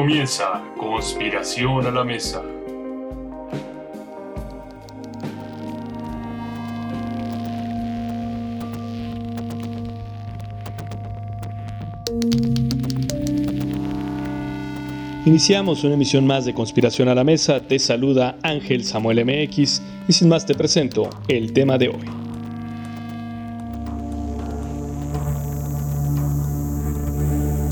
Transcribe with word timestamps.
Comienza 0.00 0.62
Conspiración 0.78 1.84
a 1.84 1.90
la 1.90 2.02
Mesa. 2.02 2.42
Iniciamos 15.26 15.84
una 15.84 15.92
emisión 15.92 16.26
más 16.26 16.46
de 16.46 16.54
Conspiración 16.54 17.08
a 17.08 17.14
la 17.14 17.22
Mesa. 17.22 17.60
Te 17.60 17.78
saluda 17.78 18.38
Ángel 18.42 18.84
Samuel 18.84 19.22
MX 19.26 19.82
y 20.08 20.12
sin 20.14 20.30
más 20.30 20.46
te 20.46 20.54
presento 20.54 21.10
el 21.28 21.52
tema 21.52 21.76
de 21.76 21.88
hoy. 21.90 22.06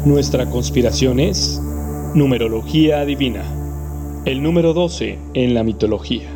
Nuestra 0.05 0.45
conspiración 0.45 1.21
es 1.21 1.63
numerología 2.15 3.05
divina, 3.05 3.43
el 4.25 4.43
número 4.43 4.73
12 4.73 5.19
en 5.35 5.55
la 5.55 5.63
mitología. 5.63 6.29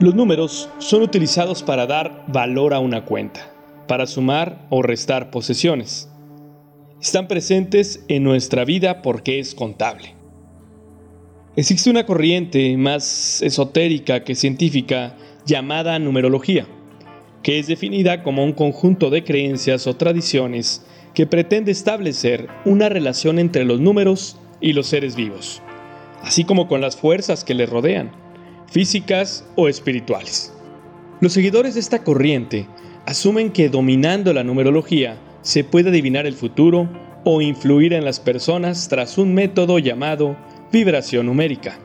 Los 0.00 0.14
números 0.14 0.68
son 0.78 1.02
utilizados 1.02 1.62
para 1.62 1.86
dar 1.86 2.24
valor 2.28 2.74
a 2.74 2.78
una 2.78 3.06
cuenta, 3.06 3.50
para 3.88 4.06
sumar 4.06 4.66
o 4.68 4.82
restar 4.82 5.30
posesiones. 5.30 6.10
Están 7.00 7.26
presentes 7.26 8.04
en 8.08 8.22
nuestra 8.22 8.66
vida 8.66 9.00
porque 9.00 9.38
es 9.38 9.54
contable. 9.54 10.14
Existe 11.56 11.88
una 11.88 12.04
corriente 12.04 12.76
más 12.76 13.40
esotérica 13.40 14.24
que 14.24 14.34
científica 14.34 15.16
llamada 15.46 15.98
numerología, 15.98 16.66
que 17.42 17.58
es 17.58 17.66
definida 17.66 18.22
como 18.22 18.44
un 18.44 18.52
conjunto 18.52 19.10
de 19.10 19.24
creencias 19.24 19.86
o 19.86 19.96
tradiciones 19.96 20.84
que 21.14 21.26
pretende 21.26 21.70
establecer 21.70 22.48
una 22.64 22.88
relación 22.88 23.38
entre 23.38 23.64
los 23.64 23.80
números 23.80 24.38
y 24.60 24.72
los 24.72 24.86
seres 24.86 25.14
vivos, 25.14 25.62
así 26.22 26.44
como 26.44 26.66
con 26.68 26.80
las 26.80 26.96
fuerzas 26.96 27.44
que 27.44 27.54
les 27.54 27.68
rodean 27.68 28.10
físicas 28.70 29.46
o 29.56 29.68
espirituales. 29.68 30.52
Los 31.20 31.32
seguidores 31.32 31.74
de 31.74 31.80
esta 31.80 32.02
corriente 32.02 32.66
asumen 33.06 33.50
que 33.50 33.68
dominando 33.68 34.32
la 34.32 34.42
numerología 34.42 35.18
se 35.42 35.62
puede 35.62 35.90
adivinar 35.90 36.26
el 36.26 36.34
futuro 36.34 36.88
o 37.24 37.40
influir 37.40 37.92
en 37.92 38.04
las 38.04 38.20
personas 38.20 38.88
tras 38.88 39.18
un 39.18 39.34
método 39.34 39.78
llamado 39.78 40.36
vibración 40.72 41.26
numérica. 41.26 41.78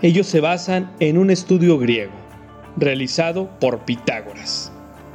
Ellos 0.00 0.26
se 0.26 0.40
basan 0.40 0.92
en 1.00 1.18
un 1.18 1.30
estudio 1.30 1.78
griego, 1.78 2.12
realizado 2.76 3.50
por 3.60 3.80
Pitágoras. 3.84 4.72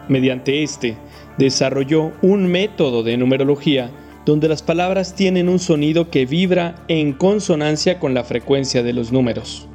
Mediante 0.07 0.63
este, 0.63 0.97
desarrolló 1.37 2.11
un 2.21 2.47
método 2.47 3.03
de 3.03 3.17
numerología 3.17 3.91
donde 4.25 4.47
las 4.47 4.61
palabras 4.61 5.15
tienen 5.15 5.49
un 5.49 5.59
sonido 5.59 6.09
que 6.09 6.25
vibra 6.25 6.75
en 6.87 7.13
consonancia 7.13 7.99
con 7.99 8.13
la 8.13 8.23
frecuencia 8.23 8.83
de 8.83 8.93
los 8.93 9.11
números 9.11 9.67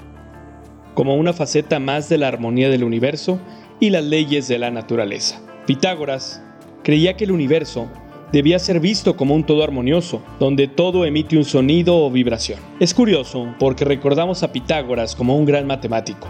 como 0.94 1.16
una 1.16 1.32
faceta 1.32 1.78
más 1.78 2.08
de 2.08 2.18
la 2.18 2.28
armonía 2.28 2.68
del 2.68 2.84
universo 2.84 3.40
y 3.80 3.90
las 3.90 4.04
leyes 4.04 4.48
de 4.48 4.58
la 4.58 4.70
naturaleza. 4.70 5.40
Pitágoras 5.66 6.42
creía 6.82 7.16
que 7.16 7.24
el 7.24 7.32
universo 7.32 7.88
debía 8.32 8.58
ser 8.58 8.80
visto 8.80 9.16
como 9.16 9.34
un 9.34 9.44
todo 9.44 9.62
armonioso, 9.62 10.22
donde 10.38 10.68
todo 10.68 11.04
emite 11.04 11.36
un 11.36 11.44
sonido 11.44 11.96
o 11.98 12.10
vibración. 12.10 12.58
Es 12.80 12.94
curioso 12.94 13.54
porque 13.58 13.84
recordamos 13.84 14.42
a 14.42 14.52
Pitágoras 14.52 15.14
como 15.14 15.36
un 15.36 15.44
gran 15.44 15.66
matemático, 15.66 16.28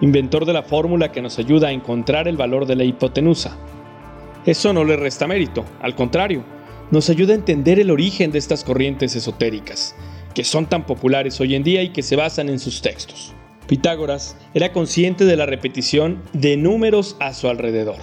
inventor 0.00 0.44
de 0.44 0.52
la 0.52 0.62
fórmula 0.62 1.12
que 1.12 1.22
nos 1.22 1.38
ayuda 1.38 1.68
a 1.68 1.72
encontrar 1.72 2.28
el 2.28 2.36
valor 2.36 2.66
de 2.66 2.76
la 2.76 2.84
hipotenusa. 2.84 3.56
Eso 4.44 4.72
no 4.72 4.84
le 4.84 4.96
resta 4.96 5.26
mérito, 5.26 5.64
al 5.80 5.94
contrario, 5.94 6.44
nos 6.90 7.10
ayuda 7.10 7.32
a 7.32 7.36
entender 7.36 7.80
el 7.80 7.90
origen 7.90 8.30
de 8.30 8.38
estas 8.38 8.62
corrientes 8.62 9.16
esotéricas, 9.16 9.96
que 10.34 10.44
son 10.44 10.66
tan 10.66 10.86
populares 10.86 11.40
hoy 11.40 11.54
en 11.54 11.64
día 11.64 11.82
y 11.82 11.88
que 11.88 12.02
se 12.02 12.16
basan 12.16 12.48
en 12.48 12.58
sus 12.58 12.82
textos. 12.82 13.34
Pitágoras 13.66 14.36
era 14.54 14.72
consciente 14.72 15.24
de 15.24 15.36
la 15.36 15.46
repetición 15.46 16.22
de 16.32 16.56
números 16.56 17.16
a 17.18 17.34
su 17.34 17.48
alrededor. 17.48 17.96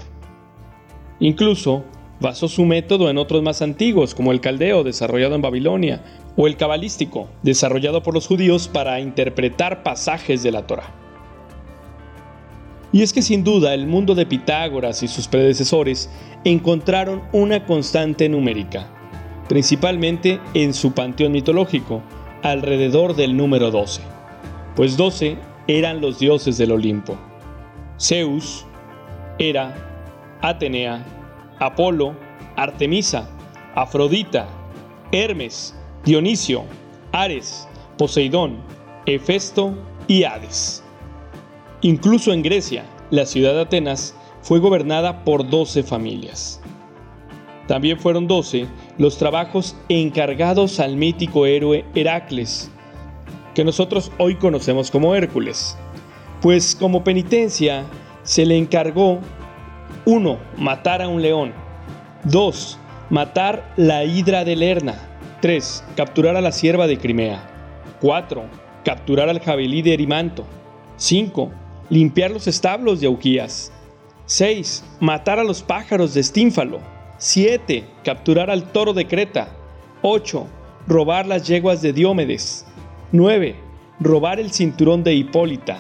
Incluso 1.19 1.85
basó 2.19 2.49
su 2.49 2.65
método 2.65 3.09
en 3.09 3.17
otros 3.17 3.41
más 3.43 3.61
antiguos, 3.61 4.13
como 4.13 4.33
el 4.33 4.41
caldeo, 4.41 4.83
desarrollado 4.83 5.35
en 5.35 5.41
Babilonia, 5.41 6.03
o 6.35 6.47
el 6.47 6.57
cabalístico, 6.57 7.29
desarrollado 7.43 8.03
por 8.03 8.13
los 8.13 8.27
judíos 8.27 8.67
para 8.67 8.99
interpretar 8.99 9.83
pasajes 9.83 10.43
de 10.43 10.51
la 10.51 10.67
Torah. 10.67 11.02
Y 12.93 13.01
es 13.01 13.11
que 13.11 13.23
sin 13.23 13.43
duda 13.43 13.73
el 13.73 13.87
mundo 13.87 14.13
de 14.13 14.27
Pitágoras 14.27 15.01
y 15.01 15.07
sus 15.07 15.27
predecesores 15.27 16.09
encontraron 16.43 17.23
una 17.33 17.65
constante 17.65 18.29
numérica, 18.29 18.87
principalmente 19.49 20.39
en 20.53 20.75
su 20.75 20.93
panteón 20.93 21.31
mitológico, 21.31 22.03
alrededor 22.43 23.15
del 23.15 23.35
número 23.35 23.71
12, 23.71 24.01
pues 24.75 24.95
12 24.95 25.37
eran 25.67 26.01
los 26.01 26.19
dioses 26.19 26.57
del 26.57 26.71
Olimpo. 26.71 27.17
Zeus, 27.99 28.65
Hera, 29.39 29.73
Atenea, 30.41 31.03
Apolo, 31.59 32.15
Artemisa, 32.55 33.27
Afrodita, 33.73 34.47
Hermes, 35.11 35.73
Dionisio, 36.05 36.65
Ares, 37.11 37.67
Poseidón, 37.97 38.57
Hefesto 39.07 39.73
y 40.07 40.25
Hades. 40.25 40.82
Incluso 41.83 42.31
en 42.31 42.43
Grecia, 42.43 42.85
la 43.11 43.25
ciudad 43.25 43.53
de 43.53 43.61
Atenas 43.61 44.15
fue 44.41 44.59
gobernada 44.59 45.25
por 45.25 45.49
doce 45.49 45.83
familias. 45.83 46.61
También 47.67 47.99
fueron 47.99 48.25
doce 48.25 48.67
los 48.97 49.17
trabajos 49.17 49.75
encargados 49.89 50.79
al 50.79 50.95
mítico 50.95 51.45
héroe 51.45 51.83
Heracles, 51.93 52.71
que 53.53 53.65
nosotros 53.65 54.13
hoy 54.17 54.35
conocemos 54.35 54.91
como 54.91 55.13
Hércules, 55.13 55.77
pues 56.41 56.73
como 56.73 57.03
penitencia 57.03 57.83
se 58.23 58.45
le 58.45 58.57
encargó 58.57 59.19
1. 60.05 60.39
Matar 60.57 61.01
a 61.01 61.09
un 61.09 61.21
león. 61.21 61.51
2. 62.23 62.79
Matar 63.09 63.73
la 63.75 64.05
hidra 64.05 64.45
de 64.45 64.55
Lerna. 64.55 64.95
3. 65.41 65.83
Capturar 65.97 66.37
a 66.37 66.41
la 66.41 66.53
sierva 66.53 66.87
de 66.87 66.97
Crimea. 66.97 67.45
4. 67.99 68.45
Capturar 68.85 69.27
al 69.27 69.41
jabalí 69.41 69.81
de 69.81 69.93
Erimanto. 69.93 70.45
5. 70.95 71.51
Limpiar 71.89 72.31
los 72.31 72.47
establos 72.47 73.01
de 73.01 73.07
Auquías. 73.07 73.71
6. 74.25 74.83
Matar 74.99 75.39
a 75.39 75.43
los 75.43 75.61
pájaros 75.61 76.13
de 76.13 76.21
Estínfalo. 76.21 76.79
7. 77.17 77.83
Capturar 78.03 78.49
al 78.49 78.71
toro 78.71 78.93
de 78.93 79.07
Creta. 79.07 79.49
8. 80.01 80.47
Robar 80.87 81.27
las 81.27 81.47
yeguas 81.47 81.81
de 81.81 81.93
Diómedes. 81.93 82.65
9. 83.11 83.55
Robar 83.99 84.39
el 84.39 84.51
cinturón 84.51 85.03
de 85.03 85.13
Hipólita. 85.13 85.77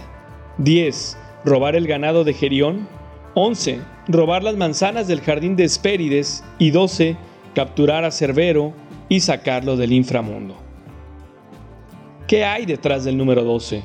10. 0.57 1.17
Robar 1.45 1.75
el 1.75 1.87
ganado 1.87 2.23
de 2.23 2.33
Gerión. 2.33 2.87
11. 3.33 3.79
Robar 4.07 4.43
las 4.43 4.55
manzanas 4.55 5.07
del 5.07 5.21
jardín 5.21 5.55
de 5.55 5.63
Hespérides. 5.63 6.43
Y 6.59 6.71
12. 6.71 7.15
Capturar 7.55 8.03
a 8.03 8.11
Cerbero 8.11 8.73
y 9.09 9.21
sacarlo 9.21 9.77
del 9.77 9.93
inframundo. 9.93 10.55
¿Qué 12.27 12.45
hay 12.45 12.65
detrás 12.65 13.03
del 13.03 13.17
número 13.17 13.43
12? 13.43 13.83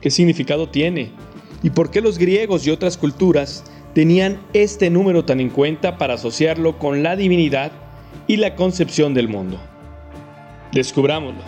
¿Qué 0.00 0.10
significado 0.10 0.68
tiene? 0.68 1.10
¿Y 1.62 1.70
por 1.70 1.90
qué 1.90 2.00
los 2.00 2.18
griegos 2.18 2.66
y 2.66 2.70
otras 2.70 2.96
culturas 2.96 3.64
tenían 3.94 4.40
este 4.52 4.90
número 4.90 5.24
tan 5.24 5.40
en 5.40 5.50
cuenta 5.50 5.98
para 5.98 6.14
asociarlo 6.14 6.78
con 6.78 7.02
la 7.02 7.16
divinidad 7.16 7.72
y 8.26 8.36
la 8.36 8.54
concepción 8.54 9.12
del 9.14 9.28
mundo? 9.28 9.58
Descubrámoslo. 10.72 11.42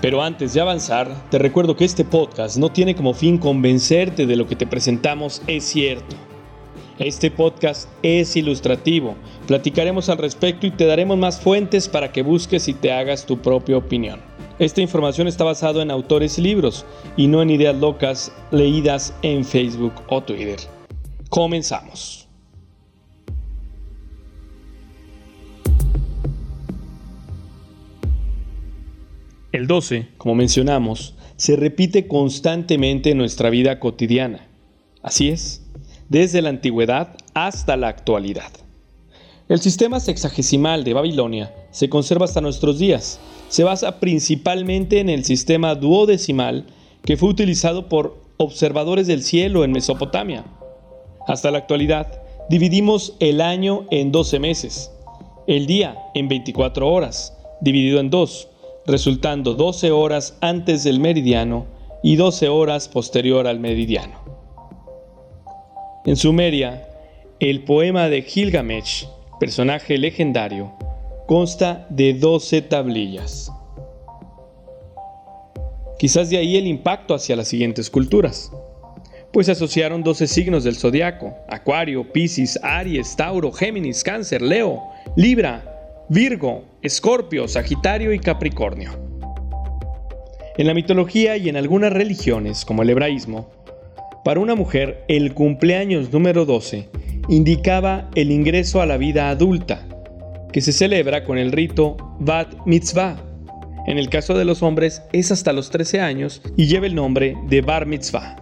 Pero 0.00 0.22
antes 0.22 0.54
de 0.54 0.60
avanzar, 0.60 1.12
te 1.28 1.38
recuerdo 1.38 1.74
que 1.74 1.84
este 1.84 2.04
podcast 2.04 2.56
no 2.56 2.70
tiene 2.70 2.94
como 2.94 3.14
fin 3.14 3.36
convencerte 3.36 4.26
de 4.26 4.36
lo 4.36 4.46
que 4.46 4.54
te 4.54 4.66
presentamos 4.66 5.42
es 5.48 5.64
cierto. 5.64 6.14
Este 7.00 7.32
podcast 7.32 7.88
es 8.02 8.36
ilustrativo. 8.36 9.16
Platicaremos 9.48 10.08
al 10.08 10.18
respecto 10.18 10.66
y 10.68 10.70
te 10.70 10.86
daremos 10.86 11.18
más 11.18 11.40
fuentes 11.40 11.88
para 11.88 12.12
que 12.12 12.22
busques 12.22 12.68
y 12.68 12.74
te 12.74 12.92
hagas 12.92 13.26
tu 13.26 13.38
propia 13.38 13.76
opinión. 13.76 14.20
Esta 14.58 14.80
información 14.80 15.28
está 15.28 15.44
basada 15.44 15.82
en 15.82 15.92
autores 15.92 16.36
y 16.38 16.42
libros 16.42 16.84
y 17.16 17.28
no 17.28 17.42
en 17.42 17.50
ideas 17.50 17.76
locas 17.76 18.32
leídas 18.50 19.14
en 19.22 19.44
Facebook 19.44 19.92
o 20.08 20.20
Twitter. 20.20 20.58
Comenzamos. 21.30 22.26
El 29.52 29.68
12, 29.68 30.08
como 30.18 30.34
mencionamos, 30.34 31.14
se 31.36 31.54
repite 31.54 32.08
constantemente 32.08 33.10
en 33.12 33.18
nuestra 33.18 33.50
vida 33.50 33.78
cotidiana. 33.78 34.48
Así 35.02 35.28
es, 35.28 35.62
desde 36.08 36.42
la 36.42 36.48
antigüedad 36.48 37.16
hasta 37.32 37.76
la 37.76 37.88
actualidad. 37.88 38.50
El 39.48 39.60
sistema 39.60 40.00
sexagesimal 40.00 40.82
de 40.82 40.94
Babilonia 40.94 41.54
se 41.70 41.88
conserva 41.88 42.24
hasta 42.24 42.40
nuestros 42.40 42.78
días. 42.78 43.20
Se 43.48 43.64
basa 43.64 43.98
principalmente 43.98 45.00
en 45.00 45.08
el 45.08 45.24
sistema 45.24 45.74
duodecimal 45.74 46.66
que 47.04 47.16
fue 47.16 47.30
utilizado 47.30 47.88
por 47.88 48.18
observadores 48.36 49.06
del 49.06 49.22
cielo 49.22 49.64
en 49.64 49.72
Mesopotamia. 49.72 50.44
Hasta 51.26 51.50
la 51.50 51.58
actualidad, 51.58 52.22
dividimos 52.50 53.14
el 53.20 53.40
año 53.40 53.86
en 53.90 54.12
12 54.12 54.38
meses, 54.38 54.92
el 55.46 55.66
día 55.66 55.96
en 56.14 56.28
24 56.28 56.90
horas, 56.90 57.36
dividido 57.60 58.00
en 58.00 58.10
dos, 58.10 58.48
resultando 58.86 59.54
12 59.54 59.90
horas 59.90 60.36
antes 60.40 60.84
del 60.84 61.00
meridiano 61.00 61.66
y 62.02 62.16
12 62.16 62.48
horas 62.48 62.88
posterior 62.88 63.46
al 63.46 63.60
meridiano. 63.60 64.18
En 66.04 66.16
Sumeria, 66.16 66.88
el 67.40 67.64
poema 67.64 68.08
de 68.08 68.22
Gilgamesh, 68.22 69.06
personaje 69.40 69.98
legendario, 69.98 70.72
consta 71.28 71.86
de 71.90 72.14
12 72.14 72.62
tablillas. 72.62 73.52
Quizás 75.98 76.30
de 76.30 76.38
ahí 76.38 76.56
el 76.56 76.66
impacto 76.66 77.14
hacia 77.14 77.36
las 77.36 77.48
siguientes 77.48 77.90
culturas, 77.90 78.50
pues 79.30 79.50
asociaron 79.50 80.02
12 80.02 80.26
signos 80.26 80.64
del 80.64 80.76
zodiaco: 80.76 81.34
Acuario, 81.50 82.10
Piscis, 82.14 82.58
Aries, 82.62 83.14
Tauro, 83.14 83.52
Géminis, 83.52 84.02
Cáncer, 84.02 84.40
Leo, 84.40 84.84
Libra, 85.16 86.06
Virgo, 86.08 86.64
Escorpio, 86.80 87.46
Sagitario 87.46 88.14
y 88.14 88.20
Capricornio. 88.20 88.92
En 90.56 90.66
la 90.66 90.72
mitología 90.72 91.36
y 91.36 91.50
en 91.50 91.58
algunas 91.58 91.92
religiones, 91.92 92.64
como 92.64 92.82
el 92.82 92.88
hebraísmo, 92.88 93.50
para 94.24 94.40
una 94.40 94.54
mujer, 94.54 95.04
el 95.08 95.34
cumpleaños 95.34 96.10
número 96.10 96.46
12 96.46 96.88
indicaba 97.28 98.08
el 98.14 98.30
ingreso 98.30 98.80
a 98.80 98.86
la 98.86 98.96
vida 98.96 99.28
adulta, 99.28 99.86
que 100.52 100.60
se 100.60 100.72
celebra 100.72 101.24
con 101.24 101.38
el 101.38 101.52
rito 101.52 101.96
Bat 102.20 102.66
Mitzvah. 102.66 103.22
En 103.86 103.98
el 103.98 104.08
caso 104.08 104.36
de 104.36 104.44
los 104.44 104.62
hombres 104.62 105.02
es 105.12 105.30
hasta 105.30 105.52
los 105.52 105.70
13 105.70 106.00
años 106.00 106.42
y 106.56 106.66
lleva 106.66 106.86
el 106.86 106.94
nombre 106.94 107.36
de 107.48 107.60
Bar 107.60 107.86
Mitzvah. 107.86 108.36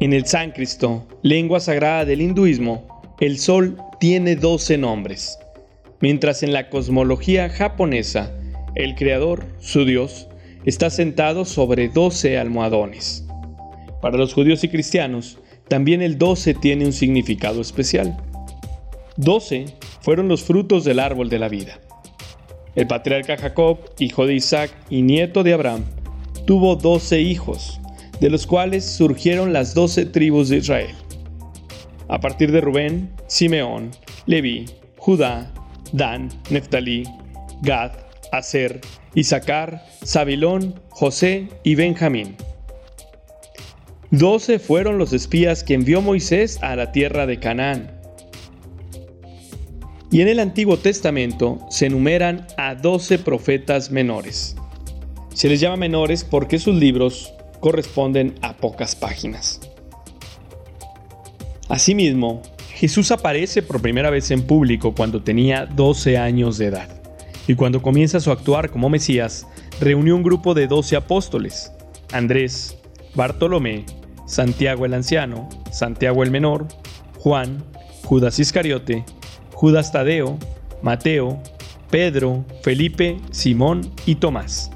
En 0.00 0.12
el 0.12 0.26
sánscrito, 0.26 1.06
lengua 1.22 1.60
sagrada 1.60 2.04
del 2.04 2.20
hinduismo, 2.20 3.16
el 3.20 3.38
sol 3.38 3.76
tiene 3.98 4.36
12 4.36 4.78
nombres, 4.78 5.38
mientras 6.00 6.42
en 6.42 6.52
la 6.52 6.68
cosmología 6.70 7.48
japonesa, 7.48 8.32
el 8.74 8.94
creador, 8.94 9.46
su 9.58 9.84
dios, 9.84 10.28
está 10.64 10.90
sentado 10.90 11.44
sobre 11.44 11.88
12 11.88 12.38
almohadones. 12.38 13.26
Para 14.00 14.18
los 14.18 14.34
judíos 14.34 14.62
y 14.62 14.68
cristianos, 14.68 15.38
también 15.66 16.00
el 16.00 16.16
12 16.16 16.54
tiene 16.54 16.86
un 16.86 16.92
significado 16.92 17.60
especial. 17.60 18.16
12 19.16 19.66
fueron 20.00 20.28
los 20.28 20.42
frutos 20.42 20.84
del 20.84 20.98
árbol 20.98 21.28
de 21.28 21.38
la 21.38 21.48
vida. 21.48 21.80
El 22.74 22.86
patriarca 22.86 23.36
Jacob, 23.36 23.78
hijo 23.98 24.26
de 24.26 24.34
Isaac 24.34 24.70
y 24.88 25.02
nieto 25.02 25.42
de 25.42 25.54
Abraham, 25.54 25.84
tuvo 26.46 26.76
12 26.76 27.20
hijos, 27.20 27.80
de 28.20 28.30
los 28.30 28.46
cuales 28.46 28.84
surgieron 28.84 29.52
las 29.52 29.74
12 29.74 30.06
tribus 30.06 30.48
de 30.48 30.58
Israel. 30.58 30.94
A 32.08 32.20
partir 32.20 32.52
de 32.52 32.60
Rubén, 32.60 33.10
Simeón, 33.26 33.90
Leví, 34.26 34.66
Judá, 34.96 35.52
Dan, 35.92 36.28
Neftalí, 36.50 37.04
Gad, 37.62 37.92
Aser, 38.32 38.80
Isaacar, 39.14 39.84
Sabilón, 40.02 40.80
José 40.90 41.48
y 41.64 41.74
Benjamín. 41.74 42.36
Doce 44.10 44.58
fueron 44.58 44.96
los 44.96 45.12
espías 45.12 45.62
que 45.62 45.74
envió 45.74 46.00
Moisés 46.00 46.58
a 46.62 46.76
la 46.76 46.92
tierra 46.92 47.26
de 47.26 47.38
Canaán. 47.38 47.97
Y 50.10 50.22
en 50.22 50.28
el 50.28 50.40
Antiguo 50.40 50.78
Testamento 50.78 51.58
se 51.68 51.86
enumeran 51.86 52.46
a 52.56 52.74
doce 52.74 53.18
profetas 53.18 53.90
menores. 53.90 54.56
Se 55.34 55.48
les 55.48 55.60
llama 55.60 55.76
menores 55.76 56.24
porque 56.24 56.58
sus 56.58 56.74
libros 56.74 57.32
corresponden 57.60 58.34
a 58.40 58.56
pocas 58.56 58.96
páginas. 58.96 59.60
Asimismo, 61.68 62.42
Jesús 62.70 63.10
aparece 63.10 63.60
por 63.60 63.82
primera 63.82 64.08
vez 64.08 64.30
en 64.30 64.42
público 64.42 64.94
cuando 64.94 65.22
tenía 65.22 65.66
12 65.66 66.16
años 66.16 66.56
de 66.56 66.66
edad. 66.66 66.88
Y 67.46 67.54
cuando 67.54 67.82
comienza 67.82 68.20
su 68.20 68.30
actuar 68.30 68.70
como 68.70 68.88
Mesías, 68.88 69.46
reunió 69.80 70.16
un 70.16 70.22
grupo 70.22 70.54
de 70.54 70.66
12 70.66 70.96
apóstoles, 70.96 71.72
Andrés, 72.12 72.78
Bartolomé, 73.14 73.84
Santiago 74.26 74.86
el 74.86 74.94
Anciano, 74.94 75.48
Santiago 75.70 76.22
el 76.22 76.30
Menor, 76.30 76.66
Juan, 77.18 77.62
Judas 78.04 78.38
Iscariote, 78.38 79.04
Judas 79.58 79.90
Tadeo, 79.90 80.38
Mateo, 80.82 81.42
Pedro, 81.90 82.44
Felipe, 82.62 83.16
Simón 83.32 83.90
y 84.06 84.14
Tomás. 84.14 84.70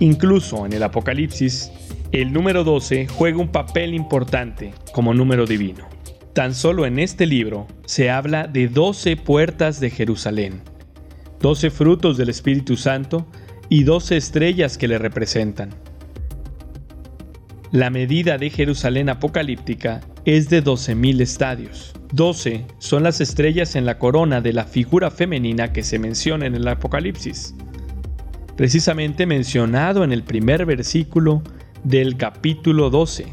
Incluso 0.00 0.66
en 0.66 0.72
el 0.72 0.82
Apocalipsis, 0.82 1.70
el 2.10 2.32
número 2.32 2.64
12 2.64 3.06
juega 3.06 3.38
un 3.38 3.52
papel 3.52 3.94
importante 3.94 4.74
como 4.92 5.14
número 5.14 5.46
divino. 5.46 5.86
Tan 6.32 6.56
solo 6.56 6.86
en 6.86 6.98
este 6.98 7.24
libro 7.24 7.68
se 7.84 8.10
habla 8.10 8.48
de 8.48 8.66
12 8.66 9.16
puertas 9.16 9.78
de 9.78 9.90
Jerusalén, 9.90 10.62
12 11.38 11.70
frutos 11.70 12.16
del 12.16 12.30
Espíritu 12.30 12.76
Santo 12.76 13.28
y 13.68 13.84
12 13.84 14.16
estrellas 14.16 14.76
que 14.76 14.88
le 14.88 14.98
representan. 14.98 15.70
La 17.70 17.90
medida 17.90 18.38
de 18.38 18.50
Jerusalén 18.50 19.08
apocalíptica 19.08 20.00
es 20.24 20.48
de 20.48 20.64
12.000 20.64 21.20
estadios. 21.20 21.92
12 22.12 22.64
son 22.78 23.02
las 23.02 23.20
estrellas 23.20 23.76
en 23.76 23.84
la 23.84 23.98
corona 23.98 24.40
de 24.40 24.52
la 24.52 24.64
figura 24.64 25.10
femenina 25.10 25.72
que 25.72 25.82
se 25.82 25.98
menciona 25.98 26.46
en 26.46 26.54
el 26.54 26.66
Apocalipsis, 26.66 27.54
precisamente 28.56 29.26
mencionado 29.26 30.04
en 30.04 30.12
el 30.12 30.22
primer 30.22 30.64
versículo 30.64 31.42
del 31.82 32.16
capítulo 32.16 32.88
12. 32.88 33.26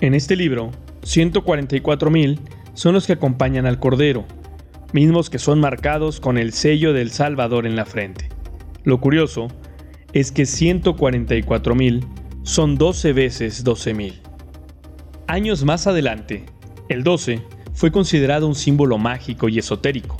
En 0.00 0.14
este 0.14 0.34
libro, 0.34 0.70
144.000 1.02 2.38
son 2.74 2.94
los 2.94 3.06
que 3.06 3.12
acompañan 3.12 3.66
al 3.66 3.78
Cordero, 3.78 4.24
mismos 4.92 5.30
que 5.30 5.38
son 5.38 5.60
marcados 5.60 6.18
con 6.18 6.38
el 6.38 6.52
sello 6.52 6.92
del 6.92 7.10
Salvador 7.10 7.66
en 7.66 7.76
la 7.76 7.84
frente. 7.84 8.28
Lo 8.82 9.00
curioso 9.00 9.48
es 10.12 10.32
que 10.32 10.42
144.000 10.42 12.04
son 12.42 12.78
12 12.78 13.12
veces 13.12 13.64
12.000. 13.64 14.29
Años 15.30 15.62
más 15.62 15.86
adelante, 15.86 16.44
el 16.88 17.04
12 17.04 17.40
fue 17.72 17.92
considerado 17.92 18.48
un 18.48 18.56
símbolo 18.56 18.98
mágico 18.98 19.48
y 19.48 19.60
esotérico, 19.60 20.16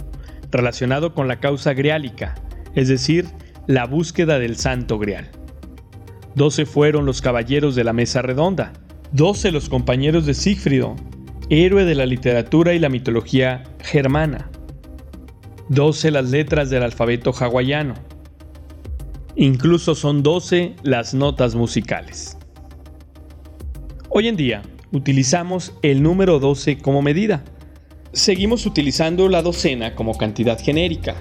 relacionado 0.53 1.15
con 1.15 1.27
la 1.27 1.41
causa 1.41 1.75
griálica, 1.75 2.37
es 2.77 2.87
decir, 2.87 3.27
la 3.67 3.87
búsqueda 3.87 4.39
del 4.39 4.55
santo 4.55 5.01
grial. 5.01 5.29
12 6.37 6.65
fueron 6.65 7.07
los 7.07 7.23
caballeros 7.23 7.75
de 7.75 7.83
la 7.83 7.93
mesa 7.93 8.23
redonda, 8.23 8.73
12 9.11 9.51
los 9.51 9.69
compañeros 9.69 10.27
de 10.27 10.35
Sigfrido, 10.35 10.95
héroe 11.49 11.85
de 11.85 11.97
la 11.97 12.07
literatura 12.07 12.73
y 12.75 12.79
la 12.79 12.89
mitología 12.89 13.65
germana, 13.81 14.49
12 15.71 16.13
las 16.13 16.31
letras 16.31 16.71
del 16.71 16.85
alfabeto 16.85 17.33
hawaiano, 17.33 17.95
Incluso 19.35 19.97
son 19.97 20.23
12 20.23 20.77
las 20.85 21.15
notas 21.15 21.57
musicales. 21.57 22.39
Hoy 24.09 24.29
en 24.29 24.37
día 24.37 24.63
utilizamos 24.93 25.73
el 25.83 26.03
número 26.03 26.39
12 26.39 26.79
como 26.79 27.03
medida. 27.03 27.45
Seguimos 28.13 28.67
utilizando 28.67 29.29
la 29.29 29.43
docena 29.43 29.95
como 29.95 30.19
cantidad 30.19 30.59
genérica, 30.59 31.17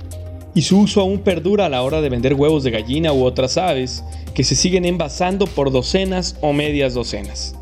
y 0.55 0.63
su 0.63 0.79
uso 0.79 1.01
aún 1.01 1.19
perdura 1.19 1.67
a 1.67 1.69
la 1.69 1.83
hora 1.83 2.01
de 2.01 2.09
vender 2.09 2.33
huevos 2.33 2.63
de 2.63 2.71
gallina 2.71 3.13
u 3.13 3.23
otras 3.23 3.57
aves 3.57 4.03
que 4.33 4.43
se 4.43 4.55
siguen 4.55 4.85
envasando 4.85 5.45
por 5.45 5.71
docenas 5.71 6.37
o 6.41 6.53
medias 6.53 6.93
docenas. 6.93 7.55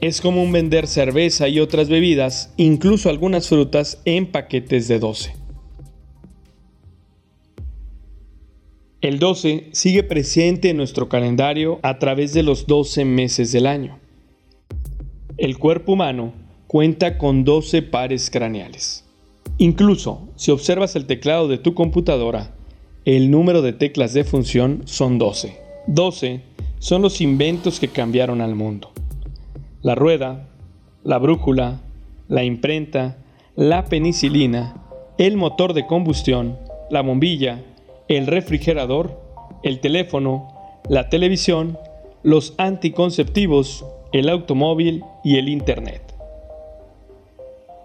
Es 0.00 0.22
común 0.22 0.50
vender 0.50 0.86
cerveza 0.86 1.48
y 1.48 1.60
otras 1.60 1.90
bebidas, 1.90 2.54
incluso 2.56 3.10
algunas 3.10 3.48
frutas, 3.48 3.98
en 4.06 4.26
paquetes 4.26 4.88
de 4.88 4.98
12. 4.98 5.39
El 9.00 9.18
12 9.18 9.70
sigue 9.72 10.02
presente 10.02 10.68
en 10.68 10.76
nuestro 10.76 11.08
calendario 11.08 11.80
a 11.82 11.98
través 11.98 12.34
de 12.34 12.42
los 12.42 12.66
12 12.66 13.06
meses 13.06 13.50
del 13.50 13.66
año. 13.66 13.98
El 15.38 15.56
cuerpo 15.56 15.92
humano 15.92 16.34
cuenta 16.66 17.16
con 17.16 17.44
12 17.44 17.80
pares 17.80 18.28
craneales. 18.30 19.06
Incluso 19.56 20.28
si 20.36 20.50
observas 20.50 20.96
el 20.96 21.06
teclado 21.06 21.48
de 21.48 21.56
tu 21.56 21.72
computadora, 21.72 22.54
el 23.06 23.30
número 23.30 23.62
de 23.62 23.72
teclas 23.72 24.12
de 24.12 24.24
función 24.24 24.82
son 24.84 25.16
12. 25.16 25.56
12 25.86 26.42
son 26.78 27.00
los 27.00 27.22
inventos 27.22 27.80
que 27.80 27.88
cambiaron 27.88 28.42
al 28.42 28.54
mundo. 28.54 28.92
La 29.80 29.94
rueda, 29.94 30.46
la 31.04 31.16
brújula, 31.16 31.80
la 32.28 32.44
imprenta, 32.44 33.16
la 33.56 33.86
penicilina, 33.86 34.76
el 35.16 35.38
motor 35.38 35.72
de 35.72 35.86
combustión, 35.86 36.58
la 36.90 37.00
bombilla, 37.00 37.64
el 38.16 38.26
refrigerador, 38.26 39.20
el 39.62 39.78
teléfono, 39.78 40.80
la 40.88 41.08
televisión, 41.08 41.78
los 42.24 42.54
anticonceptivos, 42.58 43.86
el 44.12 44.28
automóvil 44.28 45.04
y 45.22 45.38
el 45.38 45.48
Internet. 45.48 46.02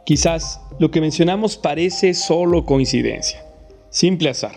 Quizás 0.04 0.62
lo 0.80 0.90
que 0.90 1.00
mencionamos 1.00 1.58
parece 1.58 2.16
solo 2.16 2.66
coincidencia, 2.66 3.46
simple 3.92 4.30
azar. 4.30 4.56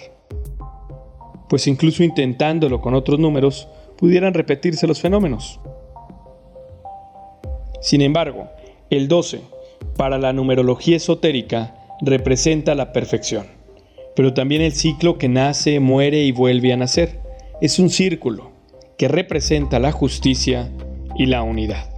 Pues 1.50 1.66
incluso 1.66 2.02
intentándolo 2.02 2.80
con 2.80 2.94
otros 2.94 3.18
números, 3.18 3.68
pudieran 3.98 4.32
repetirse 4.32 4.86
los 4.86 5.02
fenómenos. 5.02 5.60
Sin 7.82 8.00
embargo, 8.00 8.48
el 8.88 9.06
12, 9.06 9.42
para 9.98 10.16
la 10.16 10.32
numerología 10.32 10.96
esotérica, 10.96 11.74
representa 12.00 12.74
la 12.74 12.94
perfección, 12.94 13.57
pero 14.18 14.34
también 14.34 14.62
el 14.62 14.72
ciclo 14.72 15.16
que 15.16 15.28
nace, 15.28 15.78
muere 15.78 16.24
y 16.24 16.32
vuelve 16.32 16.72
a 16.72 16.76
nacer. 16.76 17.20
Es 17.60 17.78
un 17.78 17.88
círculo 17.88 18.50
que 18.96 19.06
representa 19.06 19.78
la 19.78 19.92
justicia 19.92 20.72
y 21.16 21.26
la 21.26 21.44
unidad. 21.44 21.88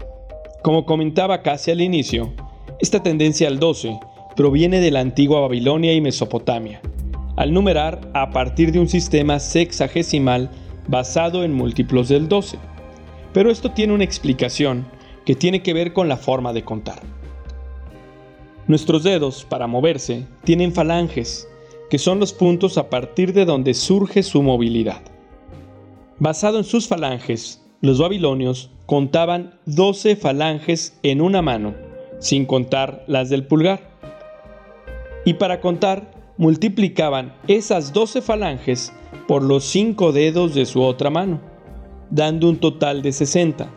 Como 0.63 0.85
comentaba 0.85 1.41
casi 1.41 1.71
al 1.71 1.81
inicio, 1.81 2.35
esta 2.79 3.03
tendencia 3.03 3.49
al 3.49 3.59
12 3.59 3.99
proviene 4.37 4.81
de 4.81 4.91
la 4.91 5.01
antigua 5.01 5.41
Babilonia 5.41 5.95
y 5.95 6.03
Mesopotamia, 6.03 6.83
al 7.37 7.55
numerar 7.55 8.11
a 8.13 8.29
partir 8.29 8.71
de 8.71 8.81
un 8.81 8.89
sistema 8.91 9.39
sexagesimal 9.39 10.51
basado 10.89 11.43
en 11.43 11.55
múltiplos 11.55 12.11
del 12.11 12.29
12. 12.29 12.59
Pero 13.33 13.51
esto 13.51 13.71
tiene 13.71 13.95
una 13.95 14.05
explicación 14.05 14.85
que 15.25 15.35
tiene 15.35 15.63
que 15.63 15.73
ver 15.73 15.95
con 15.95 16.07
la 16.07 16.19
forma 16.19 16.53
de 16.53 16.65
contar. 16.65 17.01
Nuestros 18.67 19.05
dedos, 19.05 19.47
para 19.49 19.67
moverse, 19.67 20.27
tienen 20.45 20.75
falanges, 20.75 21.47
que 21.91 21.99
son 21.99 22.21
los 22.21 22.33
puntos 22.33 22.79
a 22.79 22.89
partir 22.89 23.35
de 23.35 23.45
donde 23.45 23.75
surge 23.75 24.23
su 24.23 24.43
movilidad. 24.43 25.03
Basado 26.19 26.59
en 26.59 26.65
sus 26.65 26.89
falanges, 26.89 27.63
los 27.83 27.99
babilonios 27.99 28.71
contaban 28.87 29.59
12 29.67 30.17
falanges 30.17 30.99
en 31.03 31.21
una 31.21 31.43
mano, 31.43 31.75
sin 32.19 32.47
contar 32.47 33.05
las 33.07 33.29
del 33.29 33.47
pulgar. 33.47 33.91
Y 35.25 35.35
para 35.35 35.61
contar, 35.61 36.13
multiplicaban 36.39 37.35
esas 37.49 37.93
12 37.93 38.23
falanges 38.23 38.93
por 39.29 39.43
los 39.43 39.65
5 39.65 40.13
dedos 40.13 40.55
de 40.55 40.65
su 40.65 40.83
otra 40.83 41.11
mano, 41.11 41.41
dando 42.11 42.49
un 42.49 42.57
total 42.57 43.03
de 43.03 43.13
60. 43.13 43.69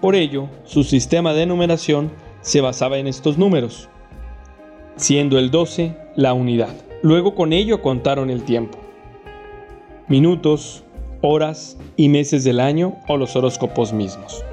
Por 0.00 0.14
ello, 0.14 0.48
su 0.64 0.84
sistema 0.84 1.32
de 1.32 1.46
numeración 1.46 2.12
se 2.42 2.60
basaba 2.60 2.98
en 2.98 3.08
estos 3.08 3.38
números 3.38 3.88
siendo 4.96 5.38
el 5.38 5.50
12 5.50 5.94
la 6.16 6.32
unidad. 6.32 6.74
Luego 7.06 7.36
con 7.36 7.52
ello 7.52 7.82
contaron 7.82 8.30
el 8.30 8.42
tiempo. 8.42 8.78
Minutos, 10.08 10.82
horas 11.20 11.78
y 11.94 12.08
meses 12.08 12.42
del 12.42 12.58
año 12.58 12.96
o 13.06 13.16
los 13.16 13.36
horóscopos 13.36 13.92
mismos. 13.92 14.44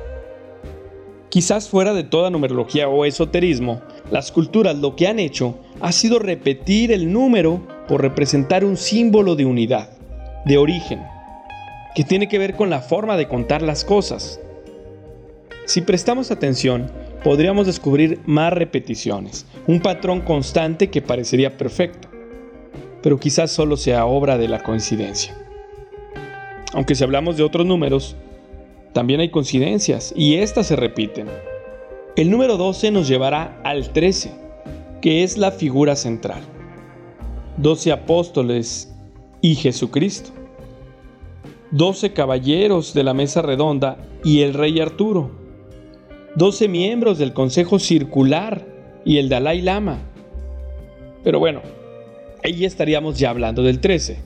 Quizás 1.29 1.67
fuera 1.67 1.95
de 1.95 2.03
toda 2.03 2.29
numerología 2.29 2.87
o 2.87 3.05
esoterismo, 3.05 3.81
las 4.11 4.31
culturas 4.31 4.77
lo 4.77 4.95
que 4.95 5.07
han 5.07 5.17
hecho 5.17 5.57
ha 5.81 5.91
sido 5.91 6.19
repetir 6.19 6.91
el 6.91 7.11
número 7.11 7.65
por 7.87 8.03
representar 8.03 8.63
un 8.63 8.77
símbolo 8.77 9.35
de 9.35 9.45
unidad, 9.45 9.89
de 10.45 10.59
origen, 10.59 11.01
que 11.95 12.03
tiene 12.03 12.29
que 12.29 12.37
ver 12.37 12.55
con 12.55 12.69
la 12.69 12.81
forma 12.81 13.17
de 13.17 13.27
contar 13.27 13.63
las 13.63 13.83
cosas. 13.83 14.39
Si 15.65 15.81
prestamos 15.81 16.29
atención, 16.29 16.91
podríamos 17.23 17.65
descubrir 17.65 18.19
más 18.27 18.53
repeticiones, 18.53 19.47
un 19.65 19.79
patrón 19.79 20.21
constante 20.21 20.91
que 20.91 21.01
parecería 21.01 21.57
perfecto, 21.57 22.12
pero 23.03 23.19
quizás 23.19 23.51
solo 23.51 23.77
sea 23.77 24.07
obra 24.07 24.39
de 24.39 24.47
la 24.47 24.63
coincidencia. 24.63 25.37
Aunque 26.73 26.95
si 26.95 27.03
hablamos 27.03 27.37
de 27.37 27.43
otros 27.43 27.67
números, 27.67 28.15
también 28.93 29.19
hay 29.19 29.29
coincidencias 29.29 30.11
y 30.17 30.37
éstas 30.37 30.65
se 30.65 30.75
repiten. 30.75 31.27
El 32.15 32.31
número 32.31 32.57
12 32.57 32.89
nos 32.89 33.07
llevará 33.07 33.61
al 33.63 33.93
13, 33.93 34.31
que 35.01 35.23
es 35.23 35.37
la 35.37 35.51
figura 35.51 35.95
central. 35.95 36.41
12 37.57 37.91
apóstoles 37.91 38.91
y 39.41 39.53
Jesucristo. 39.53 40.31
12 41.69 42.13
caballeros 42.13 42.95
de 42.95 43.03
la 43.03 43.13
mesa 43.13 43.43
redonda 43.43 43.97
y 44.23 44.41
el 44.41 44.55
rey 44.55 44.79
Arturo 44.79 45.43
12 46.35 46.67
miembros 46.67 47.19
del 47.19 47.33
Consejo 47.33 47.77
Circular 47.77 48.65
y 49.05 49.17
el 49.17 49.29
Dalai 49.29 49.61
Lama. 49.61 49.99
Pero 51.23 51.37
bueno, 51.37 51.61
ahí 52.43 52.65
estaríamos 52.65 53.17
ya 53.17 53.29
hablando 53.29 53.63
del 53.63 53.79
13, 53.79 54.17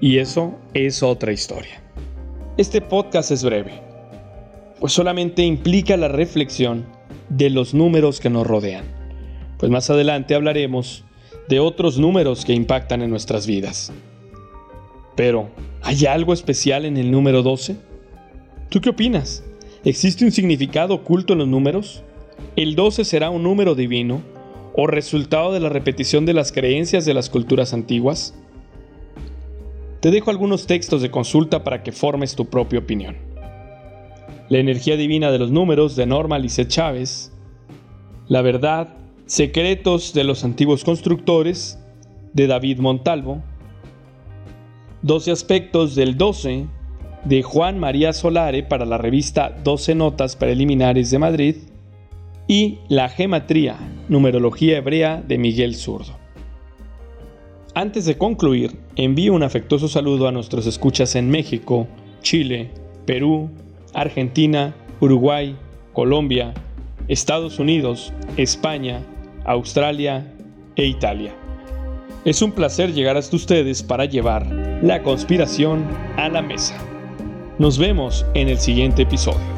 y 0.00 0.18
eso 0.18 0.58
es 0.74 1.02
otra 1.02 1.32
historia. 1.32 1.82
Este 2.56 2.80
podcast 2.80 3.30
es 3.30 3.44
breve, 3.44 3.72
pues 4.80 4.92
solamente 4.92 5.42
implica 5.42 5.96
la 5.96 6.08
reflexión 6.08 6.86
de 7.28 7.50
los 7.50 7.74
números 7.74 8.20
que 8.20 8.30
nos 8.30 8.46
rodean, 8.46 8.84
pues 9.58 9.70
más 9.70 9.90
adelante 9.90 10.34
hablaremos 10.34 11.04
de 11.48 11.60
otros 11.60 11.98
números 11.98 12.44
que 12.44 12.54
impactan 12.54 13.02
en 13.02 13.10
nuestras 13.10 13.46
vidas. 13.46 13.92
Pero, 15.14 15.50
¿hay 15.82 16.06
algo 16.06 16.32
especial 16.32 16.84
en 16.84 16.96
el 16.96 17.10
número 17.10 17.42
12? 17.42 17.76
¿Tú 18.68 18.80
qué 18.80 18.90
opinas? 18.90 19.44
¿Existe 19.84 20.24
un 20.24 20.32
significado 20.32 20.94
oculto 20.94 21.32
en 21.32 21.40
los 21.40 21.48
números? 21.48 22.02
¿El 22.56 22.76
12 22.76 23.04
será 23.04 23.30
un 23.30 23.42
número 23.42 23.74
divino 23.74 24.22
o 24.80 24.86
resultado 24.86 25.52
de 25.52 25.58
la 25.58 25.70
repetición 25.70 26.24
de 26.24 26.34
las 26.34 26.52
creencias 26.52 27.04
de 27.04 27.12
las 27.12 27.30
culturas 27.30 27.74
antiguas? 27.74 28.32
Te 29.98 30.12
dejo 30.12 30.30
algunos 30.30 30.68
textos 30.68 31.02
de 31.02 31.10
consulta 31.10 31.64
para 31.64 31.82
que 31.82 31.90
formes 31.90 32.36
tu 32.36 32.44
propia 32.44 32.78
opinión. 32.78 33.16
La 34.48 34.58
energía 34.58 34.96
divina 34.96 35.32
de 35.32 35.40
los 35.40 35.50
números 35.50 35.96
de 35.96 36.06
Norma 36.06 36.38
Lisset 36.38 36.68
Chávez, 36.68 37.32
La 38.28 38.40
verdad, 38.40 38.94
secretos 39.26 40.14
de 40.14 40.22
los 40.22 40.44
antiguos 40.44 40.84
constructores 40.84 41.80
de 42.32 42.46
David 42.46 42.78
Montalvo, 42.78 43.42
12 45.02 45.32
aspectos 45.32 45.96
del 45.96 46.16
12 46.16 46.66
de 47.24 47.42
Juan 47.42 47.80
María 47.80 48.12
Solare 48.12 48.62
para 48.62 48.84
la 48.84 48.96
revista 48.96 49.50
12 49.64 49.96
Notas 49.96 50.36
Preliminares 50.36 51.10
de 51.10 51.18
Madrid 51.18 51.56
y 52.48 52.78
La 52.88 53.10
Gematría, 53.10 53.76
Numerología 54.08 54.78
Hebrea 54.78 55.22
de 55.22 55.36
Miguel 55.36 55.76
Zurdo. 55.76 56.16
Antes 57.74 58.06
de 58.06 58.16
concluir, 58.16 58.74
envío 58.96 59.34
un 59.34 59.42
afectuoso 59.42 59.86
saludo 59.86 60.26
a 60.26 60.32
nuestros 60.32 60.66
escuchas 60.66 61.14
en 61.14 61.30
México, 61.30 61.86
Chile, 62.22 62.70
Perú, 63.04 63.50
Argentina, 63.94 64.74
Uruguay, 64.98 65.54
Colombia, 65.92 66.54
Estados 67.06 67.58
Unidos, 67.58 68.12
España, 68.36 69.02
Australia 69.44 70.34
e 70.74 70.86
Italia. 70.86 71.34
Es 72.24 72.42
un 72.42 72.52
placer 72.52 72.92
llegar 72.94 73.16
hasta 73.16 73.36
ustedes 73.36 73.82
para 73.82 74.06
llevar 74.06 74.46
la 74.82 75.02
conspiración 75.02 75.84
a 76.16 76.28
la 76.28 76.42
mesa. 76.42 76.76
Nos 77.58 77.78
vemos 77.78 78.26
en 78.34 78.48
el 78.48 78.58
siguiente 78.58 79.02
episodio. 79.02 79.57